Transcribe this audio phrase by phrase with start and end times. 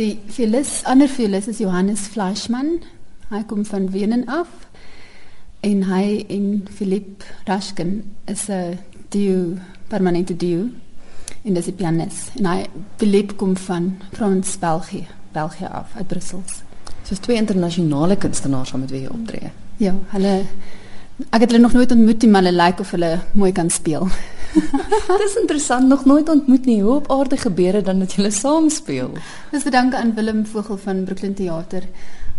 [0.00, 2.78] Die Phyllis, ander Phyllis is Johannes Fleischmann.
[3.28, 4.48] Hy kom van Wenen af.
[5.60, 7.90] En hy en Philip Raschken
[8.24, 8.78] is 'n
[9.12, 9.58] duo,
[9.88, 10.70] permanente duo.
[11.44, 12.30] En dis 'n pianis.
[12.38, 12.66] En hy
[12.96, 16.42] Philip kom van Frans, België, België af, uit Brussel.
[17.02, 19.50] Soos twee internasionale kunstenaars wat met wie optree.
[19.76, 20.44] Ja, hulle
[21.30, 24.08] ek het hulle nog nooit ontmoet nie, maar hulle lyk of hulle mooi kan speel.
[25.22, 26.82] Dis interessant, nog nooit ontmoet nie.
[26.82, 29.10] Hoe op aarde gebeur dit dan dat julle saam speel?
[29.50, 31.86] Dis te danke aan Willem Vogel van Brooklyn Theater.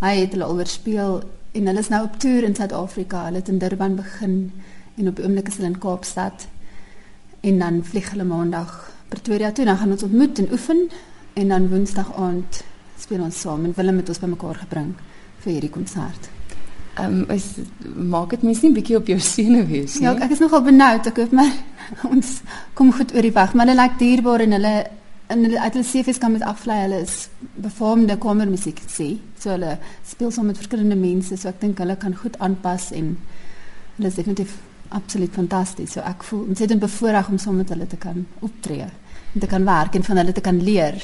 [0.00, 1.20] Hy het hulle alweer speel
[1.52, 3.24] en hulle is nou op toer in Suid-Afrika.
[3.24, 4.38] Hulle het in Durban begin
[4.96, 6.48] en op die oomblik is hulle in Kaapstad.
[7.40, 9.64] En dan vlieg hulle maandag Pretoria toe.
[9.64, 10.88] Dan gaan ons ontmoet en oefen
[11.34, 12.64] en dan woensdag aand
[12.98, 14.90] speel ons saam en Willem het ons bymekaar gebring
[15.44, 16.37] vir hierdie konsert.
[16.98, 17.46] Ehm um, is
[17.94, 20.06] maak dit mens nie bietjie op jou senuwees nie.
[20.08, 21.06] Ja, ek is nogal benoud.
[21.06, 21.52] Ek hoop maar
[22.12, 22.40] ons
[22.78, 24.72] kom goed oor die weg, maar hulle lyk dierbaar en hulle
[25.28, 26.78] en hulle uit hulle CV's kan met aflei.
[26.86, 27.28] Hulle is
[27.62, 29.12] befaamde kamermusiek sê.
[29.38, 29.76] So hulle
[30.06, 33.12] speel saam met verskillende mense, so ek dink hulle kan goed aanpas en
[33.98, 34.56] hulle is definitief
[34.96, 35.94] absoluut fantasties.
[35.94, 39.64] So ek voel ontsettend bevoorreg om saam met hulle te kan optree en te kan
[39.68, 40.98] werk en van hulle te kan leer.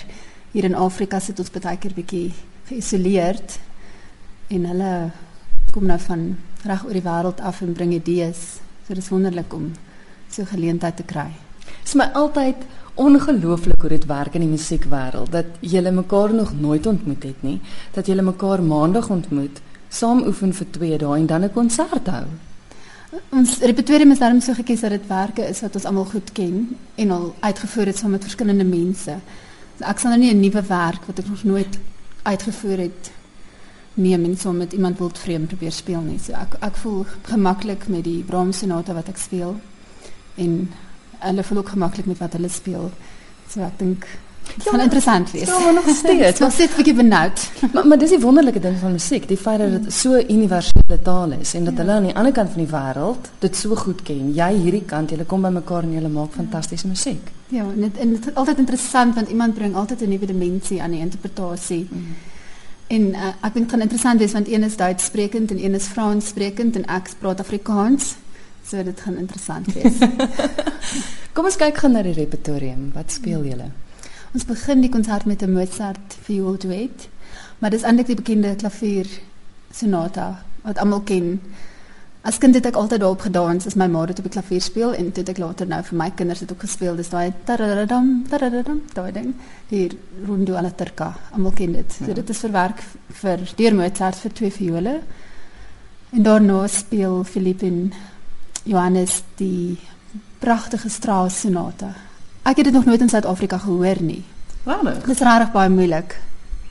[0.55, 2.33] Hier in Afrika sit ons baie keer bietjie
[2.71, 3.59] geïsoleerd
[4.55, 4.93] en hulle
[5.75, 8.61] kom nou van reg oor die wêreld af en bring idees.
[8.87, 9.73] So dis wonderlik om
[10.31, 11.31] so geleentheid te kry.
[11.65, 12.63] Dit is my altyd
[12.95, 17.59] ongelooflik hoe dit werk in die musiekwêreld dat julle mekaar nog nooit ontmoet het nie,
[17.95, 19.59] dat julle mekaar maandag ontmoet,
[19.91, 22.27] saam oefen vir 2 dae en dan 'n konsert hou.
[23.31, 26.77] Ons repertoire is daarom so gekies dat dit werke is wat ons almal goed ken
[26.95, 29.19] en al uitgevoer het saam met verskillende mense.
[29.79, 31.79] So ek sal nou nie 'n nuwe werk wat ek nog nooit
[32.23, 33.11] uitgevoer het
[33.95, 36.19] neem en so met iemand wild vreemd probeer speel nie.
[36.19, 39.57] So ek ek voel gemaklik met die Brahms sonate wat ek speel
[40.35, 40.55] en
[41.25, 42.91] hulle voel ook gemaklik met wat hulle speel.
[43.49, 44.07] So ek dink
[44.45, 45.47] dit gaan ja, interessant wees.
[45.49, 46.41] Ja, maar nog steeds.
[46.41, 47.45] Ons sit bietjie benoud.
[47.73, 51.33] maar maar dis die wonderlike ding van musiek, die feit dat dit so universele taal
[51.39, 51.81] is en dat ja.
[51.85, 54.35] hulle aan die ander kant van die wêreld dit so goed ken.
[54.35, 57.33] Jy hierdie kant, julle kom bymekaar en julle maak fantastiese musiek.
[57.55, 60.83] Ja, en dit en dit is altyd interessant want iemand bring altyd 'n nuwe dimensie
[60.83, 61.87] aan die interpretasie.
[61.91, 62.15] Mm.
[62.87, 65.75] En uh, ek dink dit gaan interessant wees want een is Duits sprekend en een
[65.75, 68.15] is Frans sprekend en ek praat Afrikaans.
[68.65, 69.99] So dit gaan interessant wees.
[71.35, 72.91] Kom ons kyk gou na die repertorium.
[72.95, 73.71] Wat speel julle?
[74.35, 77.09] Ons begin die konsert met 'n Mozart viool duet.
[77.59, 79.09] Maar dis eintlik die bekende klavier
[79.73, 81.41] sonata wat almal ken.
[82.25, 84.95] As kind het ek altyd daarop gedans as my ma dit op die klavier speel
[84.97, 86.97] en toe ek later nou vir my kinders het ook gespeel.
[86.97, 89.35] Dis daai taradadam taradadam daai ding.
[89.69, 89.91] Die
[90.25, 91.11] Rondo alla Turca.
[91.37, 91.99] Almal ken dit.
[91.99, 92.81] So dit is verwerk
[93.21, 94.97] vir deur Mozart vir twee viole.
[96.17, 97.93] En daarna speel Philippin
[98.65, 99.77] Johannes die
[100.41, 101.93] pragtige Strauss sonate.
[102.49, 104.23] Ek het dit nog nooit in Suid-Afrika gehoor nie.
[104.65, 104.95] Waarom?
[104.95, 106.17] Dit is regtig baie moeilik.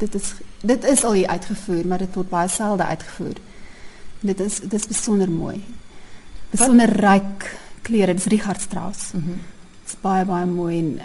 [0.01, 0.33] Dit is
[0.65, 3.37] dit is al hier uitgevoer, maar dit word baie selde uitgevoer.
[4.23, 5.57] Dit is dit is besonder mooi.
[6.53, 7.49] Besonder ryk
[7.83, 9.11] kleure, dis Richard Strauss.
[9.11, 9.29] Mhm.
[9.29, 9.51] Mm
[9.83, 10.99] Dit's baie baie mooi en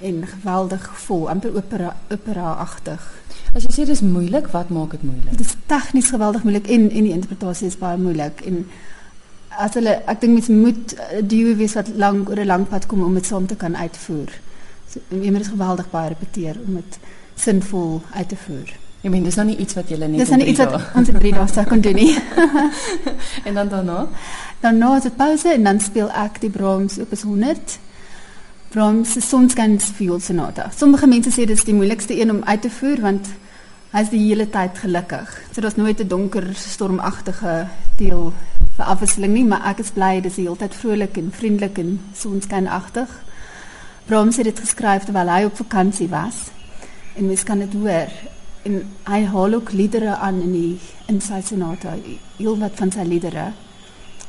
[0.00, 3.02] en geweldig vol, amper opera opera-agtig.
[3.54, 5.30] As jy sê dis moeilik, wat maak dit moeilik?
[5.38, 8.62] Dit is tegnies geweldig moeilik en en die interpretasie is baie moeilik en
[9.56, 12.86] as hulle ek dink mens moet eh, die wees wat lank oor 'n lang pad
[12.86, 14.30] kom om dit saam te kan uitvoer.
[14.88, 16.98] So, jy moet dit geweldig baie repeteer om dit
[17.34, 18.70] sinvol uit te voer.
[19.06, 21.10] Ek meen dis nou nie iets wat jy net Dis nou nie iets wat ons
[21.12, 22.16] in 3 dae sou kon doen nie.
[23.46, 24.00] en dan daarna?
[24.64, 27.76] Daarna is dit pause en dan speel ek die Brahms Opus 100.
[28.74, 30.72] Brahms se Sonskans viool sonata.
[30.74, 33.30] Sommige mense sê dis die moeilikste een om uit te voer want
[33.94, 35.38] hy is die hele tyd gelukkig.
[35.52, 37.68] So daar's nooit 'n donker stormagtige
[38.02, 38.32] deel
[38.76, 42.00] vir afwisseling nie, maar ek is bly dis die hele tyd vrolik en vriendelik en
[42.10, 43.08] sonskanagtig.
[44.06, 46.50] Brahms het dit geskryf terwyl hy op vakansie was.
[47.14, 48.10] En mens kan dit hoor
[48.66, 50.78] en hy haal ook liedere aan in die
[51.10, 51.94] in sy sonata
[52.36, 53.50] heel wat van sy liedere.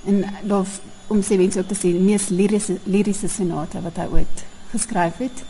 [0.05, 0.67] En daar
[1.07, 4.43] om sê mense ook te sê mees liriese liriese sonata wat hy ooit
[4.73, 5.43] geskryf het.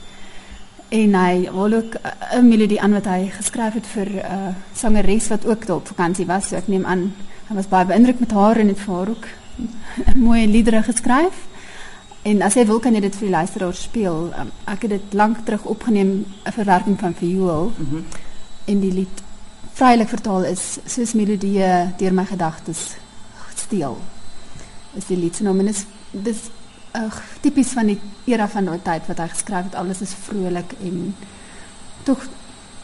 [0.93, 1.97] En hy haal ook
[2.37, 5.87] 'n melodie aan wat hy geskryf het vir 'n uh, sangeres wat ook daar op
[5.87, 6.47] vakansie was.
[6.47, 7.13] So ek neem aan
[7.47, 9.27] hy was baie beïndruk met haar en het vir haar ook
[10.27, 11.47] mooi liedere geskryf.
[12.23, 14.31] En as jy wil kan jy dit vir die luisteraar speel.
[14.39, 17.71] Um, ek het dit lank terug opgeneem 'n verwerking van viool.
[17.77, 18.26] Mm -hmm
[18.67, 19.23] en die lied
[19.77, 22.95] vrylik vertaal is soos melodieë deur my gedagtes
[23.57, 23.97] steel.
[24.97, 25.59] Is die lied se naam.
[25.61, 26.47] En is dis
[26.97, 27.99] ag tipies van die
[28.31, 29.77] era van daai tyd wat hy geskryf het.
[29.77, 31.13] Alles is vrolik en
[32.07, 32.25] tog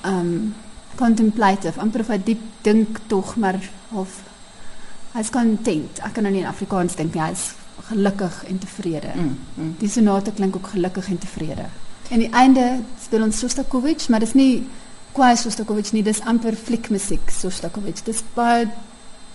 [0.08, 0.54] um
[1.00, 1.80] contemplative.
[1.82, 3.60] Amper of hy diep dink tog maar
[3.92, 4.22] of
[5.14, 6.02] hy's content.
[6.06, 7.24] Ek kan nou nie in Afrikaans dink nie.
[7.24, 7.52] Hy's
[7.90, 9.12] gelukkig en tevrede.
[9.16, 9.74] Mm, mm.
[9.80, 11.66] die sonate klink ook gelukkig en tevrede.
[12.14, 14.64] En die einde speel ons Shostakovich maar dis nie
[15.14, 18.02] kwaai Shostakovich nie, dis amper fliekmusiek Shostakovich.
[18.06, 18.66] Dis baie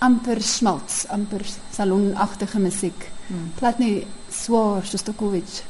[0.05, 1.45] amper smalts, amper
[1.75, 3.07] salonagtige musiek.
[3.29, 3.53] Hmm.
[3.59, 5.63] Plat nie swaar Shostakovich.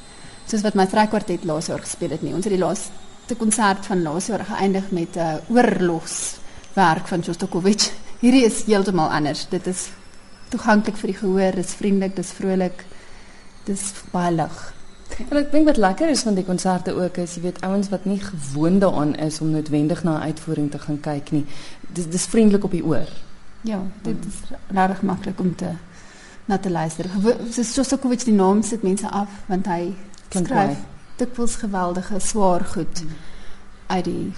[0.49, 2.34] Soos wat my strykkwartet laas jaar gespeel het nie.
[2.37, 7.90] Ons het die laaste konsert van laas jaar geëindig met 'n uh, oorlogswerk van Shostakovich.
[8.22, 9.46] Hierdie is heeltemal anders.
[9.49, 9.90] Dit is
[10.49, 12.84] toeganklik vir die gehoor, dis vriendelik, dis vrolik.
[13.64, 14.77] Dis baie lig.
[15.26, 18.05] En ek dink wat lekker is van die konserte ook is, jy weet ouens wat
[18.06, 21.47] nie gewoond daaraan is om noodwendig na 'n uitvoering te gaan kyk nie.
[21.93, 23.09] Dis dis vriendelik op die oor.
[23.61, 24.38] Ja, dit is
[24.70, 25.73] regtig maklik om te
[26.44, 27.11] na te luister.
[27.50, 29.94] Soos Shostakovich die naam sit mense af want hy
[30.31, 30.79] skryf
[31.17, 33.11] dikwels geweldige swaar goed mm.
[33.87, 34.32] uit die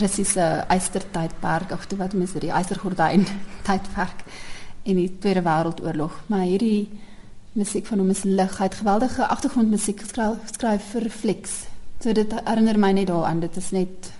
[0.00, 3.26] Russiese eistertydperk of wat mense die eisergordyn
[3.68, 4.24] tydperk
[4.82, 6.22] in die Tweede Wêreldoorlog.
[6.26, 6.88] Maar hierdie
[7.54, 8.58] musiek van hom is lig.
[8.58, 11.64] Hy het geweldige agtergrondmusiek geskryf, vir flieks.
[12.02, 13.40] So dit herinner my net daaraan.
[13.44, 14.10] Dit is net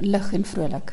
[0.00, 0.92] lig en vrolik.